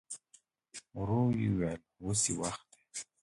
[0.97, 2.79] ورو يې وويل: اوس يې وخت دی.